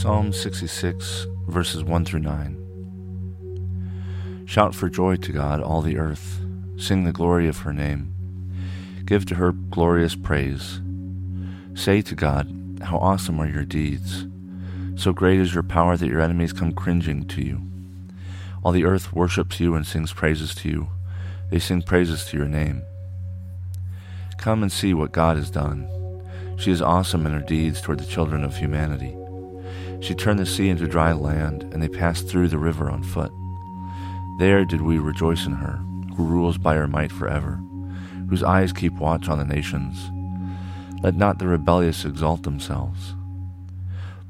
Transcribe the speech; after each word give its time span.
Psalm 0.00 0.32
66, 0.32 1.26
verses 1.46 1.84
1 1.84 2.04
through 2.06 2.20
9. 2.20 4.44
Shout 4.46 4.74
for 4.74 4.88
joy 4.88 5.16
to 5.16 5.30
God, 5.30 5.60
all 5.60 5.82
the 5.82 5.98
earth. 5.98 6.40
Sing 6.78 7.04
the 7.04 7.12
glory 7.12 7.46
of 7.48 7.58
her 7.58 7.74
name. 7.74 8.14
Give 9.04 9.26
to 9.26 9.34
her 9.34 9.52
glorious 9.52 10.16
praise. 10.16 10.80
Say 11.74 12.00
to 12.00 12.14
God, 12.14 12.80
How 12.80 12.96
awesome 12.96 13.38
are 13.40 13.46
your 13.46 13.66
deeds! 13.66 14.26
So 14.94 15.12
great 15.12 15.38
is 15.38 15.52
your 15.52 15.64
power 15.64 15.98
that 15.98 16.08
your 16.08 16.22
enemies 16.22 16.54
come 16.54 16.72
cringing 16.72 17.28
to 17.28 17.42
you. 17.42 17.60
All 18.62 18.72
the 18.72 18.86
earth 18.86 19.12
worships 19.12 19.60
you 19.60 19.74
and 19.74 19.86
sings 19.86 20.14
praises 20.14 20.54
to 20.54 20.70
you. 20.70 20.88
They 21.50 21.58
sing 21.58 21.82
praises 21.82 22.24
to 22.24 22.38
your 22.38 22.48
name. 22.48 22.80
Come 24.38 24.62
and 24.62 24.72
see 24.72 24.94
what 24.94 25.12
God 25.12 25.36
has 25.36 25.50
done. 25.50 25.86
She 26.56 26.70
is 26.70 26.80
awesome 26.80 27.26
in 27.26 27.34
her 27.34 27.46
deeds 27.46 27.82
toward 27.82 28.00
the 28.00 28.06
children 28.06 28.44
of 28.44 28.56
humanity. 28.56 29.14
She 30.00 30.14
turned 30.14 30.38
the 30.38 30.46
sea 30.46 30.68
into 30.70 30.86
dry 30.86 31.12
land, 31.12 31.62
and 31.72 31.82
they 31.82 31.88
passed 31.88 32.26
through 32.26 32.48
the 32.48 32.58
river 32.58 32.90
on 32.90 33.02
foot. 33.02 33.32
There 34.38 34.64
did 34.64 34.80
we 34.80 34.98
rejoice 34.98 35.44
in 35.44 35.52
her, 35.52 35.76
who 36.16 36.24
rules 36.24 36.56
by 36.56 36.74
her 36.74 36.88
might 36.88 37.12
forever, 37.12 37.60
whose 38.28 38.42
eyes 38.42 38.72
keep 38.72 38.94
watch 38.94 39.28
on 39.28 39.38
the 39.38 39.44
nations. 39.44 40.10
Let 41.02 41.14
not 41.14 41.38
the 41.38 41.46
rebellious 41.46 42.04
exalt 42.04 42.42
themselves. 42.42 43.14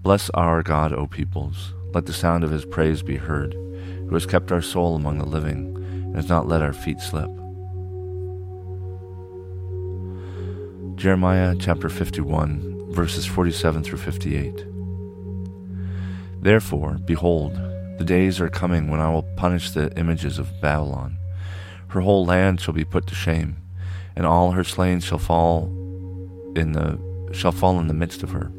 Bless 0.03 0.31
our 0.31 0.63
God, 0.63 0.93
O 0.93 1.07
peoples. 1.07 1.75
Let 1.95 2.07
the 2.07 2.13
sound 2.13 2.43
of 2.43 2.51
his 2.51 2.65
praise 2.65 3.03
be 3.03 3.17
heard, 3.17 3.55
who 3.55 4.15
has 4.15 4.27
kept 4.27 4.51
our 4.51 4.63
soul 4.63 4.97
among 4.97 5.19
the 5.19 5.27
living, 5.27 5.77
and 5.77 6.17
has 6.17 6.29
not 6.29 6.49
let 6.49 6.63
our 6.63 6.73
feet 6.73 7.01
slip. 7.01 7.31
Jeremiah 10.97 11.55
chapter 11.59 11.89
51, 11.89 12.93
verses 12.93 13.27
47 13.27 13.85
through 13.85 13.99
58. 13.99 14.70
Therefore, 16.41 16.99
behold, 17.05 17.55
the 17.99 18.05
days 18.05 18.41
are 18.41 18.49
coming 18.49 18.89
when 18.89 19.01
I 19.01 19.11
will 19.11 19.29
punish 19.37 19.71
the 19.71 19.97
images 19.99 20.39
of 20.39 20.61
Babylon. 20.63 21.19
Her 21.89 22.01
whole 22.01 22.25
land 22.25 22.61
shall 22.61 22.73
be 22.73 22.85
put 22.85 23.07
to 23.09 23.15
shame, 23.15 23.57
and 24.17 24.25
all 24.25 24.53
her 24.53 24.65
slain 24.65 25.01
shall 25.01 25.19
fall 25.19 25.67
in 26.57 26.73
the 26.73 26.99
shall 27.33 27.53
fall 27.53 27.79
in 27.79 27.87
the 27.89 27.95
midst 27.95 28.23
of 28.23 28.31
her. 28.31 28.51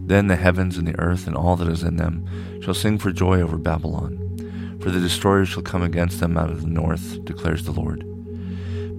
Then 0.00 0.28
the 0.28 0.36
heavens 0.36 0.78
and 0.78 0.86
the 0.86 0.98
earth 0.98 1.26
and 1.26 1.36
all 1.36 1.56
that 1.56 1.68
is 1.68 1.82
in 1.82 1.96
them 1.96 2.62
shall 2.62 2.72
sing 2.72 2.98
for 2.98 3.10
joy 3.12 3.40
over 3.42 3.58
Babylon, 3.58 4.78
for 4.80 4.90
the 4.90 5.00
destroyer 5.00 5.44
shall 5.44 5.62
come 5.62 5.82
against 5.82 6.20
them 6.20 6.38
out 6.38 6.50
of 6.50 6.62
the 6.62 6.68
north, 6.68 7.22
declares 7.24 7.64
the 7.64 7.72
Lord. 7.72 8.04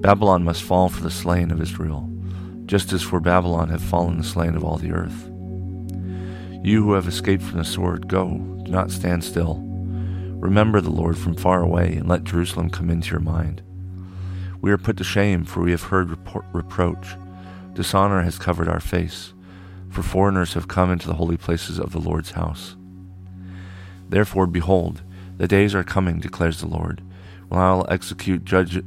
Babylon 0.01 0.43
must 0.43 0.61
fall 0.61 0.89
for 0.89 1.01
the 1.01 1.09
slain 1.09 1.51
of 1.51 1.61
Israel, 1.61 2.09
just 2.65 2.93
as 2.93 3.01
for 3.01 3.19
Babylon 3.19 3.69
have 3.69 3.81
fallen 3.81 4.17
the 4.17 4.23
slain 4.23 4.55
of 4.55 4.63
all 4.63 4.77
the 4.77 4.91
earth. 4.91 5.29
You 6.61 6.83
who 6.83 6.93
have 6.93 7.07
escaped 7.07 7.43
from 7.43 7.57
the 7.57 7.65
sword, 7.65 8.07
go, 8.07 8.37
do 8.63 8.71
not 8.71 8.91
stand 8.91 9.23
still. 9.23 9.61
Remember 10.39 10.81
the 10.81 10.89
Lord 10.89 11.17
from 11.17 11.35
far 11.35 11.61
away, 11.61 11.95
and 11.95 12.07
let 12.07 12.25
Jerusalem 12.25 12.69
come 12.69 12.89
into 12.89 13.11
your 13.11 13.19
mind. 13.19 13.61
We 14.61 14.71
are 14.71 14.77
put 14.77 14.97
to 14.97 15.03
shame, 15.03 15.45
for 15.45 15.61
we 15.61 15.71
have 15.71 15.83
heard 15.83 16.17
reproach. 16.53 17.15
Dishonor 17.73 18.23
has 18.23 18.37
covered 18.37 18.67
our 18.67 18.81
face, 18.81 19.33
for 19.89 20.03
foreigners 20.03 20.53
have 20.53 20.67
come 20.67 20.91
into 20.91 21.07
the 21.07 21.13
holy 21.13 21.37
places 21.37 21.79
of 21.79 21.91
the 21.91 21.99
Lord's 21.99 22.31
house. 22.31 22.75
Therefore, 24.09 24.47
behold, 24.47 25.01
the 25.37 25.47
days 25.47 25.73
are 25.73 25.83
coming, 25.83 26.19
declares 26.19 26.59
the 26.59 26.67
Lord, 26.67 27.01
when 27.47 27.61
I 27.61 27.73
will 27.73 27.87
execute 27.89 28.43
judge, 28.43 28.83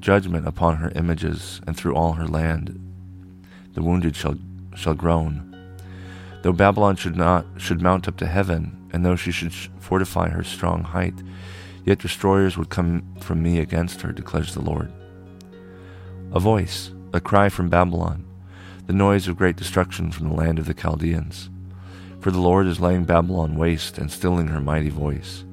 judgment 0.00 0.48
upon 0.48 0.76
her 0.76 0.90
images, 0.96 1.60
and 1.66 1.76
through 1.76 1.94
all 1.94 2.14
her 2.14 2.26
land 2.26 2.78
the 3.74 3.82
wounded 3.82 4.16
shall, 4.16 4.36
shall 4.74 4.94
groan. 4.94 5.51
Though 6.42 6.52
Babylon 6.52 6.96
should 6.96 7.16
not 7.16 7.46
should 7.56 7.80
mount 7.80 8.08
up 8.08 8.16
to 8.18 8.26
heaven, 8.26 8.88
and 8.92 9.04
though 9.04 9.16
she 9.16 9.30
should 9.30 9.54
fortify 9.54 10.28
her 10.28 10.42
strong 10.42 10.82
height, 10.82 11.14
yet 11.84 12.00
destroyers 12.00 12.58
would 12.58 12.68
come 12.68 13.04
from 13.20 13.42
me 13.42 13.60
against 13.60 14.02
her, 14.02 14.12
declares 14.12 14.54
the 14.54 14.60
Lord. 14.60 14.92
A 16.32 16.40
voice, 16.40 16.90
a 17.12 17.20
cry 17.20 17.48
from 17.48 17.68
Babylon, 17.68 18.24
the 18.86 18.92
noise 18.92 19.28
of 19.28 19.36
great 19.36 19.56
destruction 19.56 20.10
from 20.10 20.28
the 20.28 20.34
land 20.34 20.58
of 20.58 20.66
the 20.66 20.74
Chaldeans. 20.74 21.48
For 22.20 22.30
the 22.30 22.40
Lord 22.40 22.66
is 22.66 22.80
laying 22.80 23.04
Babylon 23.04 23.56
waste 23.56 23.98
and 23.98 24.10
stilling 24.10 24.48
her 24.48 24.60
mighty 24.60 24.90
voice. 24.90 25.44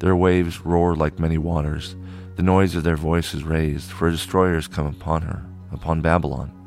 Their 0.00 0.16
waves 0.16 0.64
roar 0.64 0.94
like 0.96 1.18
many 1.18 1.38
waters, 1.38 1.94
the 2.36 2.42
noise 2.42 2.74
of 2.74 2.84
their 2.84 2.96
voice 2.96 3.34
is 3.34 3.44
raised, 3.44 3.90
for 3.90 4.10
destroyers 4.10 4.68
come 4.68 4.86
upon 4.86 5.22
her, 5.22 5.44
upon 5.72 6.00
Babylon. 6.00 6.57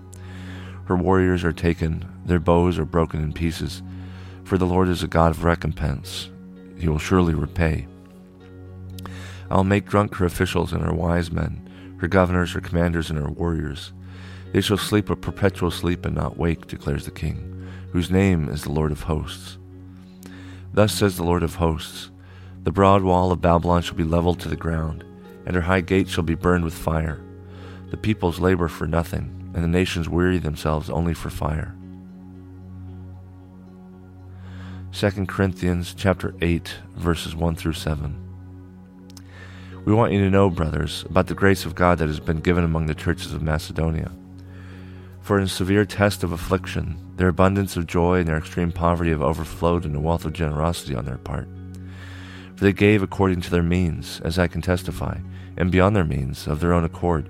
Her 0.92 0.98
warriors 0.98 1.46
are 1.46 1.54
taken, 1.54 2.06
their 2.26 2.38
bows 2.38 2.78
are 2.78 2.84
broken 2.84 3.24
in 3.24 3.32
pieces. 3.32 3.82
For 4.44 4.58
the 4.58 4.66
Lord 4.66 4.90
is 4.90 5.02
a 5.02 5.08
God 5.08 5.32
of 5.32 5.46
recompense. 5.46 6.30
He 6.78 6.90
will 6.90 7.00
surely 7.00 7.34
repay. 7.34 7.88
I 9.50 9.56
will 9.56 9.64
make 9.64 9.86
drunk 9.86 10.16
her 10.16 10.26
officials 10.26 10.74
and 10.74 10.84
her 10.84 10.94
wise 10.94 11.32
men, 11.32 11.96
her 12.02 12.10
governors, 12.10 12.52
her 12.52 12.60
commanders, 12.60 13.10
and 13.10 13.18
her 13.18 13.30
warriors. 13.30 13.94
They 14.52 14.60
shall 14.60 14.76
sleep 14.76 15.10
a 15.10 15.16
perpetual 15.16 15.72
sleep 15.72 16.06
and 16.06 16.14
not 16.14 16.38
wake, 16.38 16.68
declares 16.68 17.06
the 17.06 17.12
King, 17.12 17.70
whose 17.94 18.12
name 18.12 18.50
is 18.50 18.64
the 18.64 18.74
Lord 18.74 18.92
of 18.92 19.04
hosts. 19.04 19.58
Thus 20.74 20.94
says 20.94 21.16
the 21.16 21.24
Lord 21.24 21.42
of 21.42 21.56
hosts 21.56 22.12
The 22.66 22.74
broad 22.74 23.02
wall 23.02 23.32
of 23.32 23.40
Babylon 23.40 23.82
shall 23.82 23.96
be 23.96 24.04
leveled 24.04 24.42
to 24.42 24.50
the 24.50 24.58
ground, 24.58 25.06
and 25.46 25.56
her 25.56 25.62
high 25.62 25.80
gates 25.80 26.12
shall 26.12 26.26
be 26.26 26.36
burned 26.36 26.66
with 26.66 26.74
fire. 26.74 27.22
The 27.92 27.96
peoples 27.98 28.42
labor 28.42 28.68
for 28.68 28.88
nothing 28.88 29.38
and 29.54 29.64
the 29.64 29.68
nations 29.68 30.10
weary 30.10 30.38
themselves 30.38 30.90
only 30.90 31.14
for 31.14 31.30
fire. 31.30 31.76
2 34.94 35.26
Corinthians 35.26 35.94
chapter 35.94 36.36
8 36.42 36.76
verses 36.96 37.36
1 37.36 37.56
through 37.56 37.74
7. 37.74 38.22
We 39.86 39.94
want 39.94 40.14
you 40.14 40.20
to 40.20 40.30
know, 40.30 40.50
brothers, 40.50 41.06
about 41.10 41.28
the 41.28 41.34
grace 41.34 41.66
of 41.66 41.76
God 41.76 41.98
that 41.98 42.08
has 42.08 42.20
been 42.20 42.40
given 42.40 42.64
among 42.64 42.86
the 42.86 42.94
churches 42.94 43.34
of 43.34 43.42
Macedonia. 43.42 44.12
For 45.22 45.40
in 45.40 45.48
severe 45.48 45.86
test 45.86 46.24
of 46.24 46.32
affliction, 46.32 46.98
their 47.16 47.30
abundance 47.30 47.78
of 47.78 47.88
joy 47.88 48.20
and 48.20 48.28
their 48.28 48.38
extreme 48.38 48.72
poverty 48.72 49.12
have 49.12 49.22
overflowed 49.22 49.86
in 49.86 49.96
a 49.96 50.00
wealth 50.00 50.26
of 50.26 50.34
generosity 50.34 50.94
on 50.94 51.06
their 51.06 51.18
part. 51.18 51.48
For 52.56 52.66
they 52.66 52.74
gave 52.74 53.02
according 53.02 53.42
to 53.42 53.50
their 53.50 53.64
means, 53.64 54.20
as 54.22 54.38
I 54.38 54.48
can 54.48 54.62
testify, 54.62 55.18
and 55.58 55.72
beyond 55.72 55.96
their 55.96 56.04
means, 56.04 56.48
of 56.48 56.60
their 56.60 56.74
own 56.74 56.84
accord, 56.84 57.30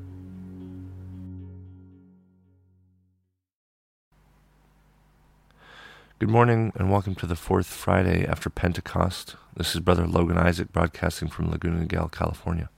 Good 6.21 6.29
morning 6.29 6.71
and 6.75 6.91
welcome 6.91 7.15
to 7.15 7.25
the 7.25 7.35
fourth 7.35 7.65
Friday 7.65 8.27
after 8.27 8.51
Pentecost. 8.51 9.35
This 9.57 9.73
is 9.73 9.81
Brother 9.81 10.05
Logan 10.05 10.37
Isaac 10.37 10.71
broadcasting 10.71 11.29
from 11.29 11.49
Laguna 11.49 11.83
Niguel, 11.83 12.11
California. 12.11 12.69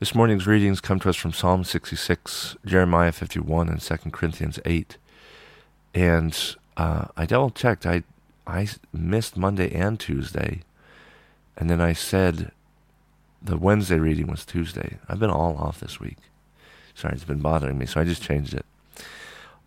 This 0.00 0.14
morning's 0.14 0.46
readings 0.46 0.80
come 0.80 1.00
to 1.00 1.10
us 1.10 1.16
from 1.16 1.34
Psalm 1.34 1.64
66, 1.64 2.56
Jeremiah 2.64 3.12
51, 3.12 3.68
and 3.68 3.78
2 3.78 3.96
Corinthians 4.10 4.58
8. 4.64 4.96
And 5.92 6.56
uh, 6.78 7.08
I 7.14 7.26
double 7.26 7.50
checked. 7.50 7.84
I, 7.84 8.04
I 8.46 8.68
missed 8.94 9.36
Monday 9.36 9.70
and 9.70 10.00
Tuesday. 10.00 10.62
And 11.58 11.68
then 11.68 11.82
I 11.82 11.92
said 11.92 12.52
the 13.42 13.58
Wednesday 13.58 13.98
reading 13.98 14.28
was 14.28 14.46
Tuesday. 14.46 14.96
I've 15.10 15.20
been 15.20 15.28
all 15.28 15.58
off 15.58 15.80
this 15.80 16.00
week. 16.00 16.16
Sorry, 16.94 17.12
it's 17.12 17.24
been 17.24 17.40
bothering 17.40 17.76
me, 17.76 17.84
so 17.84 18.00
I 18.00 18.04
just 18.04 18.22
changed 18.22 18.54
it. 18.54 18.64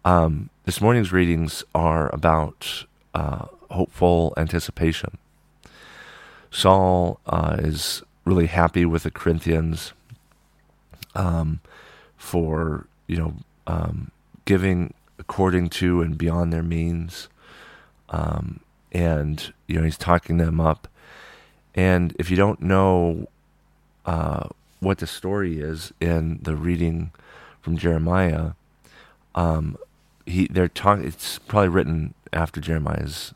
Um, 0.05 0.51
this 0.65 0.79
morning's 0.79 1.11
readings 1.11 1.63
are 1.73 2.13
about 2.13 2.85
uh, 3.15 3.47
hopeful 3.71 4.35
anticipation. 4.37 5.17
Saul 6.51 7.19
uh, 7.25 7.55
is 7.57 8.03
really 8.23 8.45
happy 8.45 8.85
with 8.85 9.01
the 9.01 9.09
Corinthians 9.09 9.93
um, 11.15 11.59
for 12.17 12.85
you 13.07 13.17
know 13.17 13.33
um, 13.65 14.11
giving 14.45 14.93
according 15.17 15.69
to 15.69 16.01
and 16.01 16.19
beyond 16.19 16.53
their 16.53 16.61
means, 16.61 17.27
um, 18.09 18.59
and 18.91 19.53
you 19.65 19.75
know 19.75 19.83
he's 19.83 19.97
talking 19.97 20.37
them 20.37 20.61
up. 20.61 20.87
And 21.73 22.15
if 22.19 22.29
you 22.29 22.37
don't 22.37 22.61
know 22.61 23.27
uh, 24.05 24.49
what 24.81 24.99
the 24.99 25.07
story 25.07 25.59
is 25.59 25.93
in 25.99 26.41
the 26.43 26.55
reading 26.55 27.09
from 27.59 27.75
Jeremiah, 27.75 28.51
um, 29.33 29.77
he 30.25 30.47
they're 30.47 30.67
talking. 30.67 31.05
It's 31.05 31.39
probably 31.39 31.69
written 31.69 32.13
after 32.33 32.59
Jeremiah's 32.59 33.33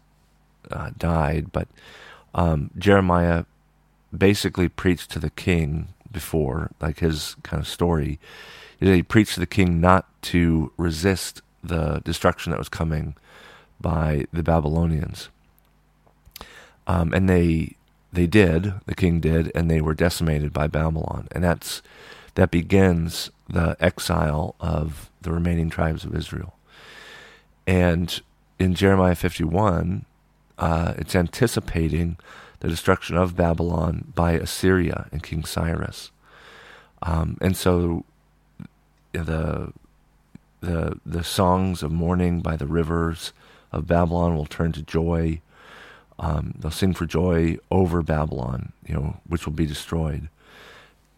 uh, 0.71 0.91
died, 0.97 1.51
but 1.51 1.67
um, 2.33 2.71
Jeremiah 2.77 3.45
basically 4.15 4.69
preached 4.69 5.11
to 5.11 5.19
the 5.19 5.29
king 5.29 5.89
before, 6.11 6.71
like 6.81 6.99
his 6.99 7.35
kind 7.43 7.61
of 7.61 7.67
story. 7.67 8.19
He 8.79 9.03
preached 9.03 9.33
to 9.33 9.39
the 9.39 9.45
king 9.45 9.81
not 9.81 10.07
to 10.23 10.71
resist 10.77 11.41
the 11.63 12.01
destruction 12.05 12.51
that 12.51 12.59
was 12.59 12.69
coming 12.69 13.15
by 13.79 14.25
the 14.31 14.43
Babylonians. 14.43 15.29
Um, 16.87 17.13
and 17.13 17.29
they 17.29 17.75
they 18.11 18.25
did, 18.25 18.73
the 18.85 18.95
king 18.95 19.19
did, 19.19 19.51
and 19.53 19.69
they 19.69 19.81
were 19.81 19.93
decimated 19.93 20.51
by 20.51 20.67
Babylon. 20.67 21.27
And 21.31 21.43
that's 21.43 21.81
that 22.35 22.51
begins 22.51 23.29
the 23.47 23.75
exile 23.79 24.55
of 24.59 25.09
the 25.21 25.31
remaining 25.31 25.69
tribes 25.69 26.05
of 26.05 26.15
Israel. 26.15 26.53
And 27.69 28.19
in 28.57 28.73
Jeremiah 28.73 29.13
51, 29.13 30.03
uh, 30.57 30.95
it's 30.97 31.15
anticipating 31.15 32.17
the 32.61 32.67
destruction 32.67 33.15
of 33.15 33.37
Babylon 33.37 34.11
by 34.15 34.31
Assyria 34.31 35.07
and 35.11 35.21
King 35.21 35.45
Cyrus. 35.45 36.09
Um, 37.03 37.37
and 37.39 37.55
so 37.55 38.05
the 39.13 39.71
the 40.61 40.99
the 41.05 41.23
songs 41.23 41.83
of 41.83 41.91
mourning 41.91 42.41
by 42.41 42.55
the 42.55 42.65
rivers 42.65 43.33
of 43.71 43.85
Babylon 43.85 44.35
will 44.35 44.47
turn 44.47 44.71
to 44.71 44.81
joy. 44.81 45.39
Um, 46.17 46.55
they'll 46.57 46.71
sing 46.71 46.95
for 46.95 47.05
joy 47.05 47.59
over 47.69 48.01
Babylon, 48.01 48.73
you 48.83 48.95
know, 48.95 49.17
which 49.27 49.45
will 49.45 49.53
be 49.53 49.67
destroyed. 49.67 50.27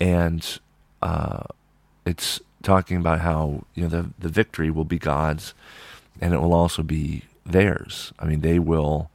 And 0.02 0.60
uh, 1.02 1.44
it's 2.06 2.42
talking 2.62 2.98
about 2.98 3.22
how 3.22 3.64
you 3.74 3.84
know 3.84 3.90
the 3.90 4.10
the 4.20 4.30
victory 4.30 4.70
will 4.70 4.84
be 4.84 5.00
God's, 5.00 5.54
and 6.20 6.34
it 6.34 6.42
will 6.42 6.54
also 6.54 6.84
be 6.84 7.24
theirs. 7.46 8.14
I 8.20 8.26
mean, 8.26 8.42
they 8.42 8.60
will 8.60 9.10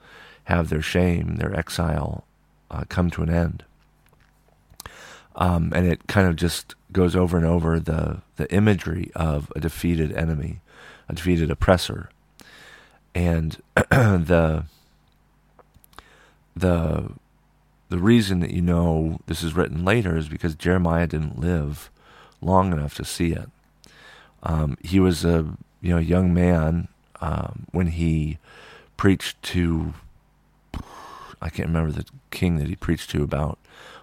have 0.44 0.68
their 0.68 0.82
shame, 0.82 1.36
their 1.36 1.54
exile, 1.54 2.24
uh, 2.70 2.84
come 2.88 3.10
to 3.10 3.22
an 3.22 3.30
end. 3.30 3.64
Um, 5.34 5.72
and 5.74 5.86
it 5.86 6.06
kind 6.06 6.26
of 6.28 6.36
just 6.36 6.74
goes 6.92 7.14
over 7.14 7.36
and 7.36 7.44
over 7.44 7.78
the 7.78 8.22
the 8.36 8.50
imagery 8.52 9.10
of 9.14 9.52
a 9.54 9.60
defeated 9.60 10.12
enemy, 10.12 10.60
a 11.08 11.14
defeated 11.14 11.50
oppressor, 11.50 12.08
and 13.14 13.60
the 13.90 14.64
the 16.56 17.10
the 17.88 17.98
reason 17.98 18.40
that 18.40 18.50
you 18.50 18.62
know 18.62 19.20
this 19.26 19.42
is 19.42 19.54
written 19.54 19.84
later 19.84 20.16
is 20.16 20.28
because 20.28 20.54
Jeremiah 20.54 21.06
didn't 21.06 21.38
live 21.38 21.90
long 22.40 22.72
enough 22.72 22.94
to 22.94 23.04
see 23.04 23.32
it. 23.32 23.50
Um, 24.42 24.78
he 24.82 24.98
was 25.00 25.24
a 25.24 25.46
you 25.80 25.90
know 25.90 25.98
young 25.98 26.32
man 26.32 26.88
um, 27.20 27.66
when 27.72 27.88
he 27.88 28.38
preached 28.96 29.40
to 29.42 29.94
I 31.40 31.50
can't 31.50 31.68
remember 31.68 31.92
the 31.92 32.06
king 32.30 32.56
that 32.56 32.68
he 32.68 32.76
preached 32.76 33.10
to 33.10 33.22
about 33.22 33.58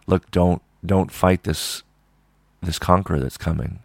look 0.07 0.29
don't 0.31 0.61
don't 0.85 1.11
fight 1.11 1.43
this 1.43 1.83
this 2.65 2.79
conqueror 2.79 3.19
that's 3.19 3.37
coming. 3.37 3.79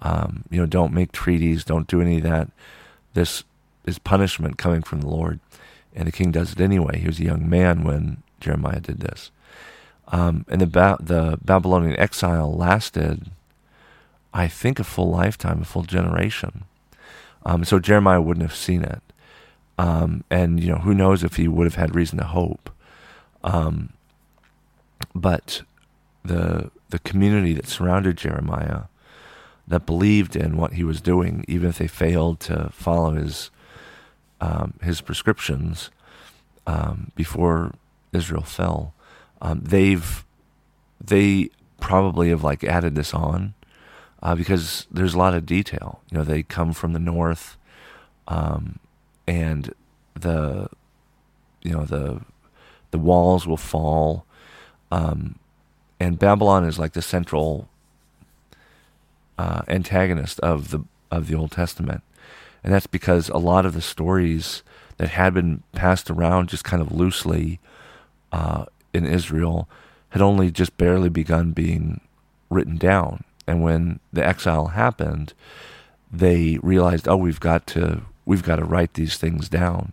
Um, 0.00 0.44
you 0.50 0.60
know, 0.60 0.66
don't 0.66 0.92
make 0.92 1.12
treaties, 1.12 1.64
don't 1.64 1.86
do 1.86 2.00
any 2.00 2.18
of 2.18 2.22
that. 2.24 2.48
This 3.14 3.44
is 3.84 3.98
punishment 3.98 4.58
coming 4.58 4.82
from 4.82 5.00
the 5.00 5.08
Lord. 5.08 5.40
And 5.94 6.08
the 6.08 6.12
king 6.12 6.32
does 6.32 6.52
it 6.52 6.60
anyway. 6.60 6.98
He 6.98 7.06
was 7.06 7.20
a 7.20 7.24
young 7.24 7.48
man 7.48 7.84
when 7.84 8.22
Jeremiah 8.40 8.80
did 8.80 9.00
this. 9.00 9.30
Um, 10.08 10.44
and 10.48 10.60
the, 10.60 10.66
ba- 10.66 10.98
the 11.00 11.38
Babylonian 11.44 11.98
exile 11.98 12.52
lasted, 12.52 13.30
I 14.34 14.48
think, 14.48 14.78
a 14.78 14.84
full 14.84 15.10
lifetime, 15.10 15.62
a 15.62 15.64
full 15.64 15.82
generation. 15.82 16.64
Um, 17.44 17.64
so 17.64 17.78
Jeremiah 17.78 18.20
wouldn't 18.20 18.46
have 18.46 18.56
seen 18.56 18.82
it. 18.82 19.02
Um, 19.78 20.24
and, 20.30 20.62
you 20.62 20.70
know, 20.70 20.78
who 20.78 20.94
knows 20.94 21.24
if 21.24 21.36
he 21.36 21.48
would 21.48 21.66
have 21.66 21.74
had 21.74 21.94
reason 21.94 22.18
to 22.18 22.24
hope. 22.24 22.70
Um, 23.42 23.92
but 25.14 25.62
the 26.24 26.70
the 26.90 26.98
community 27.00 27.54
that 27.54 27.66
surrounded 27.66 28.16
Jeremiah 28.16 28.82
that 29.66 29.86
believed 29.86 30.36
in 30.36 30.56
what 30.56 30.74
he 30.74 30.84
was 30.84 31.00
doing, 31.00 31.44
even 31.48 31.70
if 31.70 31.78
they 31.78 31.86
failed 31.86 32.38
to 32.40 32.68
follow 32.70 33.12
his 33.12 33.50
um, 34.40 34.74
his 34.82 35.00
prescriptions 35.00 35.90
um, 36.66 37.10
before 37.14 37.72
Israel 38.12 38.42
fell. 38.42 38.94
Um, 39.40 39.60
they've 39.62 40.24
they 41.00 41.50
probably 41.80 42.28
have 42.30 42.44
like 42.44 42.62
added 42.62 42.94
this 42.94 43.14
on 43.14 43.54
uh, 44.22 44.34
because 44.34 44.86
there's 44.90 45.14
a 45.14 45.18
lot 45.18 45.34
of 45.34 45.44
detail. 45.44 46.00
You 46.10 46.18
know, 46.18 46.24
they 46.24 46.42
come 46.42 46.72
from 46.72 46.92
the 46.92 46.98
north, 46.98 47.56
um, 48.28 48.78
and 49.26 49.74
the 50.14 50.68
you 51.62 51.72
know 51.72 51.84
the 51.84 52.20
the 52.90 52.98
walls 52.98 53.46
will 53.46 53.56
fall. 53.56 54.24
Um, 54.90 55.38
and 55.98 56.18
Babylon 56.18 56.64
is 56.64 56.78
like 56.78 56.92
the 56.92 57.02
central 57.02 57.68
uh, 59.38 59.62
antagonist 59.68 60.38
of 60.40 60.70
the 60.70 60.80
of 61.10 61.26
the 61.26 61.34
Old 61.34 61.50
Testament, 61.50 62.02
and 62.62 62.72
that's 62.72 62.86
because 62.86 63.28
a 63.28 63.38
lot 63.38 63.66
of 63.66 63.74
the 63.74 63.82
stories 63.82 64.62
that 64.98 65.08
had 65.08 65.34
been 65.34 65.62
passed 65.72 66.10
around 66.10 66.48
just 66.48 66.64
kind 66.64 66.80
of 66.80 66.92
loosely 66.92 67.58
uh, 68.30 68.66
in 68.92 69.06
Israel 69.06 69.68
had 70.10 70.22
only 70.22 70.50
just 70.50 70.76
barely 70.76 71.08
begun 71.08 71.52
being 71.52 72.00
written 72.50 72.76
down, 72.76 73.24
and 73.46 73.62
when 73.62 74.00
the 74.12 74.24
exile 74.24 74.68
happened, 74.68 75.34
they 76.12 76.58
realized, 76.62 77.08
oh, 77.08 77.16
we've 77.16 77.40
got 77.40 77.66
to 77.68 78.02
we've 78.24 78.42
got 78.42 78.56
to 78.56 78.64
write 78.64 78.94
these 78.94 79.16
things 79.16 79.48
down, 79.48 79.92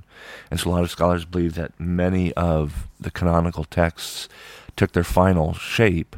and 0.52 0.60
so 0.60 0.70
a 0.70 0.72
lot 0.72 0.84
of 0.84 0.92
scholars 0.92 1.26
believe 1.26 1.56
that 1.56 1.80
many 1.80 2.34
of 2.34 2.88
the 3.00 3.12
canonical 3.12 3.64
texts 3.64 4.30
took 4.76 4.92
their 4.92 5.04
final 5.04 5.54
shape 5.54 6.16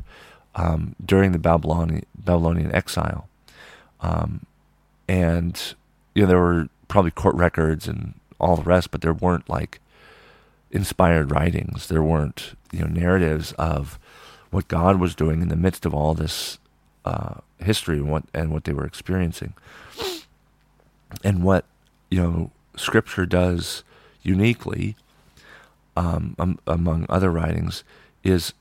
um, 0.56 0.96
during 1.04 1.32
the 1.32 1.40
Babylonian, 1.40 2.06
Babylonian 2.16 2.74
exile. 2.76 3.28
Um, 4.02 4.46
and 5.08 5.76
you 6.16 6.24
know 6.24 6.28
there 6.28 6.40
were 6.40 6.70
probably 6.88 7.12
court 7.12 7.36
records 7.36 7.88
and 7.88 8.14
all 8.40 8.56
the 8.56 8.64
rest, 8.64 8.92
but 8.92 9.02
there 9.02 9.14
weren't 9.14 9.50
like 9.50 9.80
inspired 10.72 11.32
writings. 11.32 11.88
There 11.88 12.04
weren't 12.04 12.56
you 12.72 12.80
know 12.80 12.88
narratives 12.88 13.54
of 13.54 14.00
what 14.50 14.68
God 14.68 15.00
was 15.00 15.16
doing 15.16 15.42
in 15.42 15.50
the 15.50 15.56
midst 15.56 15.86
of 15.86 15.94
all 15.94 16.14
this 16.14 16.58
uh, 17.06 17.36
history 17.60 17.98
and 17.98 18.12
what 18.12 18.24
and 18.34 18.52
what 18.52 18.64
they 18.64 18.74
were 18.74 18.86
experiencing, 18.86 19.54
and 21.24 21.44
what 21.44 21.66
you 22.10 22.22
know 22.22 22.52
Scripture 22.76 23.26
does 23.26 23.84
uniquely 24.24 24.96
um, 25.98 26.36
um, 26.40 26.60
among 26.68 27.06
other 27.10 27.32
writings 27.32 27.84
is 28.24 28.54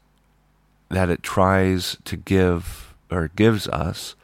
that 0.88 1.10
it 1.10 1.22
tries 1.22 1.96
to 2.04 2.16
give 2.16 2.94
or 3.10 3.28
gives 3.36 3.68
us 3.68 4.14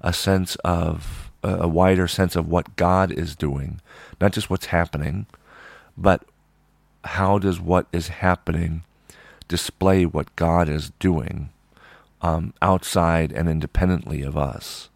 a 0.00 0.12
sense 0.12 0.56
of 0.56 1.30
a 1.42 1.68
wider 1.68 2.06
sense 2.06 2.36
of 2.36 2.48
what 2.48 2.76
God 2.76 3.10
is 3.10 3.34
doing, 3.34 3.80
not 4.20 4.32
just 4.32 4.50
what's 4.50 4.66
happening, 4.66 5.24
but 5.96 6.22
how 7.04 7.38
does 7.38 7.58
what 7.58 7.86
is 7.92 8.08
happening 8.08 8.82
display 9.48 10.04
what 10.04 10.34
God 10.36 10.68
is 10.68 10.90
doing 10.98 11.48
um, 12.22 12.54
outside 12.60 13.32
and 13.32 13.48
independently 13.48 14.22
of 14.22 14.36
us. 14.36 14.88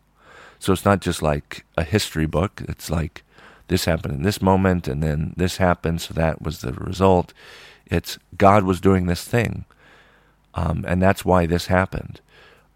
So 0.59 0.73
it's 0.73 0.85
not 0.85 1.01
just 1.01 1.23
like 1.23 1.65
a 1.77 1.85
history 1.85 2.27
book. 2.27 2.63
It's 2.69 2.91
like 2.91 3.23
this 3.69 3.85
happened 3.85 4.15
in 4.15 4.23
this 4.23 4.43
moment, 4.43 4.89
and 4.89 5.03
then 5.03 5.35
this 5.37 5.59
happened, 5.59 6.01
so 6.01 6.15
that 6.15 6.43
was 6.43 6.61
the 6.61 6.73
result. 6.73 7.33
It's 7.87 8.19
God 8.37 8.65
was 8.65 8.81
doing 8.81 9.07
this 9.07 9.25
thing. 9.25 9.65
Um, 10.55 10.85
and 10.87 11.03
that's 11.03 11.25
why 11.25 11.47
this 11.47 11.67
happened. 11.67 12.21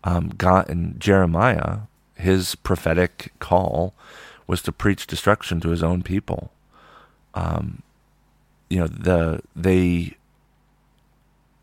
Um, 0.04 0.32
God 0.36 0.68
and 0.68 0.98
Jeremiah, 1.00 1.80
his 2.14 2.54
prophetic 2.54 3.32
call 3.38 3.94
was 4.46 4.62
to 4.62 4.72
preach 4.72 5.06
destruction 5.06 5.60
to 5.60 5.70
his 5.70 5.82
own 5.82 6.02
people. 6.02 6.50
Um, 7.34 7.82
you 8.68 8.80
know, 8.80 8.86
the 8.86 9.40
they 9.54 10.16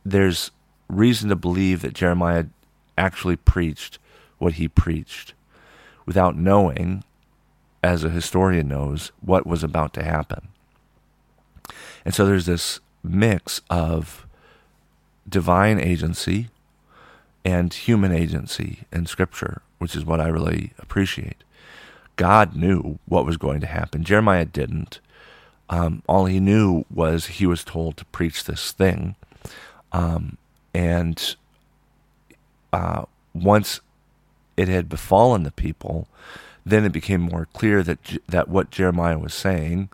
there's 0.06 0.52
reason 0.88 1.30
to 1.30 1.36
believe 1.36 1.82
that 1.82 1.94
Jeremiah 1.94 2.46
actually 2.98 3.36
preached 3.36 4.00
what 4.38 4.54
he 4.54 4.68
preached 4.68 5.34
without 6.06 6.38
knowing, 6.38 7.04
as 7.84 8.04
a 8.04 8.10
historian 8.10 8.68
knows, 8.68 9.12
what 9.22 9.48
was 9.48 9.64
about 9.64 9.94
to 9.94 10.04
happen. 10.04 10.48
And 12.04 12.14
so 12.14 12.26
there's 12.26 12.46
this 12.46 12.80
mix 13.04 13.62
of 13.70 14.26
divine 15.28 15.80
agency 15.80 16.50
and 17.44 17.74
human 17.74 18.12
agency 18.12 18.80
in 18.92 19.06
Scripture, 19.06 19.62
which 19.78 19.96
is 19.96 20.06
what 20.06 20.20
I 20.20 20.28
really 20.28 20.74
appreciate. 20.80 21.44
God 22.16 22.56
knew 22.56 23.00
what 23.06 23.26
was 23.26 23.38
going 23.38 23.62
to 23.62 23.68
happen. 23.68 24.04
Jeremiah 24.04 24.46
didn't. 24.46 25.00
Um, 25.70 26.04
all 26.08 26.26
he 26.26 26.40
knew 26.40 26.86
was 26.94 27.26
he 27.26 27.46
was 27.46 27.64
told 27.64 27.98
to 27.98 28.06
preach 28.06 28.44
this 28.44 28.72
thing. 28.72 29.16
Um, 29.92 30.38
and 30.74 31.36
uh, 32.76 33.06
once 33.34 33.80
it 34.58 34.68
had 34.68 34.90
befallen 34.90 35.44
the 35.44 35.52
people, 35.52 36.10
then 36.66 36.84
it 36.84 36.92
became 36.92 37.22
more 37.22 37.48
clear 37.54 37.82
that 37.84 38.00
that 38.28 38.50
what 38.50 38.70
Jeremiah 38.70 39.18
was 39.18 39.34
saying 39.34 39.90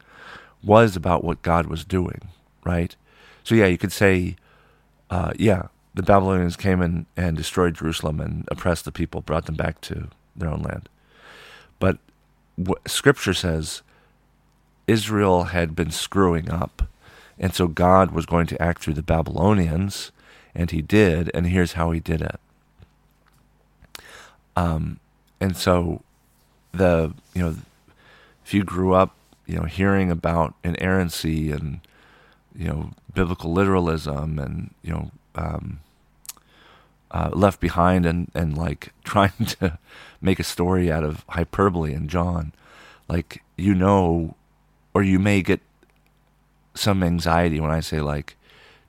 was 0.64 0.96
about 0.96 1.24
what 1.24 1.44
God 1.44 1.68
was 1.68 1.86
doing, 1.86 2.22
right? 2.64 2.96
So 3.44 3.54
yeah, 3.54 3.68
you 3.68 3.78
could 3.78 3.92
say, 3.92 4.36
uh, 5.12 5.34
yeah, 5.38 5.68
the 5.94 6.02
Babylonians 6.02 6.56
came 6.56 6.82
in 6.82 7.06
and 7.16 7.38
destroyed 7.38 7.76
Jerusalem 7.76 8.20
and 8.20 8.48
oppressed 8.50 8.86
the 8.86 8.92
people, 8.92 9.22
brought 9.22 9.46
them 9.46 9.56
back 9.56 9.80
to 9.82 10.08
their 10.36 10.50
own 10.50 10.64
land. 10.64 10.90
But 11.80 12.00
what 12.56 12.90
Scripture 12.90 13.36
says 13.36 13.84
Israel 14.88 15.46
had 15.46 15.76
been 15.76 15.92
screwing 15.92 16.50
up, 16.50 16.88
and 17.38 17.54
so 17.54 17.68
God 17.68 18.10
was 18.12 18.26
going 18.26 18.48
to 18.48 18.62
act 18.62 18.82
through 18.82 18.96
the 18.96 19.04
Babylonians, 19.04 20.12
and 20.56 20.72
He 20.72 20.82
did. 20.82 21.30
And 21.36 21.46
here's 21.46 21.74
how 21.74 21.92
He 21.92 22.00
did 22.00 22.22
it. 22.22 22.40
Um, 24.56 25.00
and 25.40 25.56
so 25.56 26.02
the 26.74 27.14
you 27.34 27.42
know 27.42 27.56
if 28.46 28.54
you 28.54 28.64
grew 28.64 28.94
up 28.94 29.16
you 29.46 29.56
know 29.56 29.64
hearing 29.64 30.10
about 30.10 30.54
inerrancy 30.64 31.52
and 31.52 31.82
you 32.56 32.68
know 32.68 32.92
biblical 33.14 33.52
literalism 33.52 34.40
and 34.40 34.74
you 34.82 34.92
know 34.92 35.12
um, 35.36 35.80
uh, 37.12 37.30
left 37.34 37.60
behind 37.60 38.06
and 38.06 38.32
and 38.34 38.58
like 38.58 38.94
trying 39.04 39.46
to 39.46 39.78
make 40.22 40.40
a 40.40 40.44
story 40.44 40.92
out 40.92 41.04
of 41.04 41.26
hyperbole 41.30 41.94
in 41.94 42.08
John, 42.08 42.54
like 43.08 43.44
you 43.58 43.76
know, 43.76 44.36
or 44.94 45.04
you 45.04 45.20
may 45.20 45.42
get 45.42 45.62
some 46.74 47.04
anxiety 47.04 47.60
when 47.60 47.72
I 47.72 47.82
say 47.82 48.00
like 48.00 48.38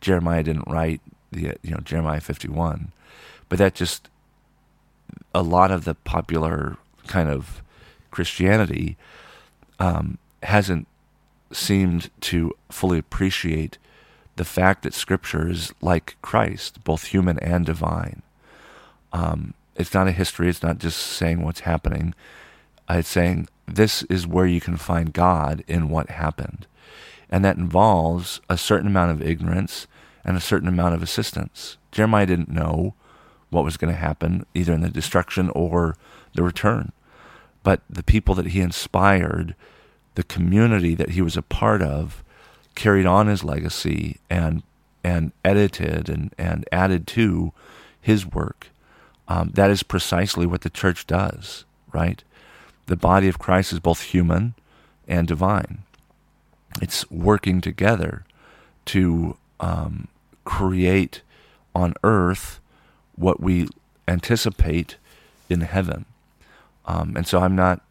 Jeremiah 0.01 0.43
didn't 0.43 0.69
write 0.69 1.01
the 1.31 1.57
you 1.63 1.71
know 1.71 1.81
Jeremiah 1.83 2.21
fifty 2.21 2.49
one, 2.49 2.93
but 3.49 3.59
that 3.59 3.75
just 3.75 4.09
a 5.35 5.43
lot 5.43 5.71
of 5.71 5.85
the 5.85 5.95
popular 5.95 6.77
kind 7.07 7.29
of 7.29 7.63
Christianity 8.11 8.97
um, 9.79 10.19
hasn't 10.43 10.87
seemed 11.53 12.11
to 12.21 12.53
fully 12.71 12.99
appreciate 12.99 13.79
the 14.37 14.45
fact 14.45 14.83
that 14.83 14.95
Scripture 14.95 15.49
is 15.49 15.75
like 15.81 16.17
Christ, 16.23 16.83
both 16.85 17.07
human 17.07 17.39
and 17.41 17.67
divine. 17.67 18.23
Um, 19.13 19.55
it's 19.77 19.95
not 19.95 20.09
a 20.09 20.13
history, 20.13 20.49
it's 20.49 20.63
not 20.63 20.79
just 20.79 20.99
saying 20.99 21.43
what's 21.43 21.61
happening. 21.61 22.15
It's 22.89 23.09
saying 23.09 23.49
this 23.67 24.03
is 24.05 24.27
where 24.27 24.47
you 24.47 24.61
can 24.61 24.77
find 24.77 25.13
God 25.13 25.65
in 25.67 25.89
what 25.89 26.11
happened. 26.11 26.67
And 27.31 27.45
that 27.45 27.57
involves 27.57 28.41
a 28.49 28.59
certain 28.59 28.89
amount 28.89 29.13
of 29.13 29.23
ignorance 29.23 29.87
and 30.25 30.37
a 30.37 30.41
certain 30.41 30.69
amount 30.69 30.95
of 30.95 31.03
assistance. 31.03 31.79
Jeremiah 31.91 32.27
didn't 32.27 32.51
know 32.51 32.95
what 33.53 33.65
was 33.65 33.77
going 33.77 33.93
to 33.93 34.01
happen, 34.01 34.47
either 34.55 34.73
in 34.73 34.81
the 34.81 34.89
destruction 34.89 35.51
or 35.51 35.97
the 36.35 36.43
return. 36.43 36.93
But 37.63 37.83
the 37.89 38.03
people 38.03 38.35
that 38.35 38.47
he 38.47 38.61
inspired, 38.61 39.55
the 40.15 40.25
community 40.25 40.95
that 40.95 41.11
he 41.11 41.23
was 41.23 41.37
a 41.37 41.43
part 41.43 41.83
of, 41.83 42.25
carried 42.75 43.07
on 43.07 43.27
his 43.27 43.45
legacy 43.45 44.19
and 44.29 44.63
and 45.05 45.33
edited 45.45 46.09
and, 46.09 46.33
and 46.39 46.65
added 46.71 47.07
to 47.09 47.53
his 48.01 48.25
work. 48.25 48.69
Um, 49.27 49.51
that 49.55 49.71
is 49.71 49.83
precisely 49.83 50.47
what 50.47 50.61
the 50.61 50.71
church 50.71 51.09
does, 51.09 51.65
right? 51.93 52.23
The 52.87 52.97
body 52.97 53.27
of 53.27 53.39
Christ 53.39 53.73
is 53.73 53.81
both 53.81 54.03
human 54.03 54.55
and 55.09 55.27
divine. 55.27 55.83
It's 56.81 57.09
working 57.11 57.61
together 57.61 58.25
to 58.87 59.37
um, 59.59 60.07
create 60.45 61.23
on 61.75 61.95
earth 62.05 62.61
what 63.17 63.41
we 63.41 63.69
anticipate 64.09 64.97
in 65.49 65.61
heaven. 65.61 66.05
Um, 66.87 67.17
and 67.17 67.27
so 67.27 67.41
I'm 67.41 67.55
not, 67.55 67.83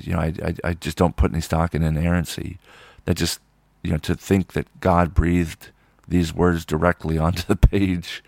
you 0.00 0.12
know, 0.12 0.20
I, 0.20 0.32
I, 0.44 0.54
I 0.64 0.74
just 0.74 0.96
don't 0.96 1.16
put 1.16 1.32
any 1.32 1.40
stock 1.40 1.74
in 1.74 1.82
inerrancy. 1.82 2.58
That 3.04 3.16
just 3.16 3.40
you 3.82 3.92
know, 3.92 3.98
to 3.98 4.14
think 4.14 4.52
that 4.52 4.80
God 4.80 5.14
breathed 5.14 5.70
these 6.06 6.34
words 6.34 6.64
directly 6.64 7.18
onto 7.26 7.42
the 7.42 7.56
page, 7.56 8.22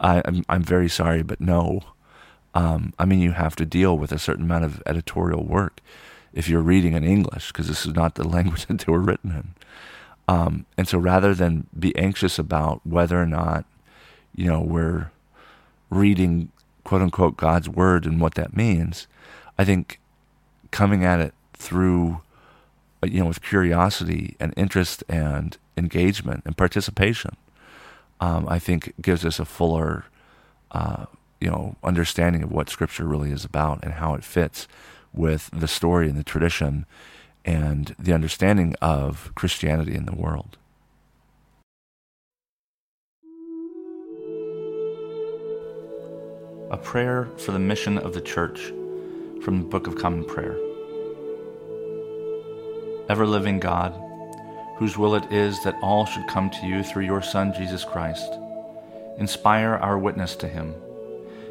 I, 0.00 0.18
am 0.18 0.22
I'm, 0.26 0.44
I'm 0.48 0.62
very 0.62 0.88
sorry, 0.88 1.22
but 1.22 1.40
no. 1.40 1.80
Um, 2.54 2.92
I 2.98 3.04
mean, 3.04 3.20
you 3.20 3.32
have 3.32 3.56
to 3.56 3.66
deal 3.66 3.96
with 3.96 4.12
a 4.12 4.18
certain 4.18 4.44
amount 4.44 4.64
of 4.64 4.82
editorial 4.84 5.44
work 5.44 5.80
if 6.32 6.48
you're 6.48 6.62
reading 6.62 6.94
in 6.94 7.04
English, 7.04 7.48
because 7.48 7.68
this 7.68 7.86
is 7.86 7.94
not 7.94 8.14
the 8.14 8.26
language 8.36 8.66
that 8.66 8.80
they 8.80 8.92
were 8.92 9.00
written 9.00 9.30
in. 9.30 9.54
Um, 10.28 10.66
and 10.76 10.88
so 10.88 10.98
rather 10.98 11.34
than 11.34 11.66
be 11.78 11.96
anxious 11.96 12.38
about 12.38 12.80
whether 12.86 13.20
or 13.20 13.26
not, 13.26 13.64
you 14.34 14.46
know, 14.46 14.60
we're 14.60 15.10
reading 15.92 16.50
quote 16.84 17.02
unquote 17.02 17.36
God's 17.36 17.68
word 17.68 18.06
and 18.06 18.20
what 18.20 18.34
that 18.34 18.56
means, 18.56 19.06
I 19.58 19.64
think 19.64 20.00
coming 20.70 21.04
at 21.04 21.20
it 21.20 21.34
through 21.54 22.20
you 23.04 23.20
know, 23.20 23.26
with 23.26 23.42
curiosity 23.42 24.36
and 24.38 24.54
interest 24.56 25.02
and 25.08 25.56
engagement 25.76 26.42
and 26.44 26.56
participation, 26.56 27.36
um, 28.20 28.46
I 28.48 28.58
think 28.58 28.94
gives 29.00 29.24
us 29.24 29.40
a 29.40 29.44
fuller, 29.44 30.04
uh, 30.70 31.06
you 31.40 31.50
know, 31.50 31.76
understanding 31.82 32.42
of 32.42 32.52
what 32.52 32.70
Scripture 32.70 33.04
really 33.04 33.32
is 33.32 33.44
about 33.44 33.82
and 33.82 33.94
how 33.94 34.14
it 34.14 34.22
fits 34.22 34.68
with 35.12 35.50
the 35.52 35.68
story 35.68 36.08
and 36.08 36.16
the 36.16 36.24
tradition 36.24 36.86
and 37.44 37.94
the 37.98 38.12
understanding 38.12 38.76
of 38.80 39.32
Christianity 39.34 39.94
in 39.96 40.06
the 40.06 40.14
world. 40.14 40.56
A 46.72 46.76
prayer 46.78 47.28
for 47.36 47.52
the 47.52 47.58
mission 47.58 47.98
of 47.98 48.14
the 48.14 48.20
church 48.22 48.72
from 49.42 49.58
the 49.58 49.68
Book 49.68 49.86
of 49.86 49.94
Common 49.94 50.24
Prayer 50.24 50.58
ever 53.10 53.26
living 53.26 53.60
God, 53.60 53.92
whose 54.78 54.96
will 54.96 55.14
it 55.14 55.30
is 55.30 55.62
that 55.64 55.76
all 55.82 56.06
should 56.06 56.26
come 56.28 56.48
to 56.48 56.66
you 56.66 56.82
through 56.82 57.04
your 57.04 57.20
Son, 57.20 57.52
Jesus 57.52 57.84
Christ. 57.84 58.32
Inspire 59.18 59.74
our 59.74 59.98
witness 59.98 60.34
to 60.36 60.48
him, 60.48 60.74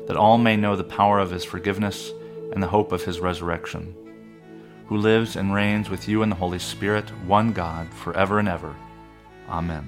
that 0.07 0.17
all 0.17 0.39
may 0.39 0.55
know 0.55 0.75
the 0.75 0.83
power 0.83 1.19
of 1.19 1.29
his 1.29 1.45
forgiveness 1.45 2.11
and 2.51 2.63
the 2.63 2.67
hope 2.67 2.91
of 2.91 3.03
his 3.03 3.19
resurrection, 3.19 3.95
who 4.87 4.97
lives 4.97 5.35
and 5.35 5.53
reigns 5.53 5.87
with 5.87 6.07
you 6.07 6.23
in 6.23 6.29
the 6.29 6.35
Holy 6.35 6.57
Spirit, 6.57 7.07
one 7.27 7.53
God, 7.53 7.93
forever 7.93 8.39
and 8.39 8.47
ever. 8.47 8.75
Amen. 9.47 9.87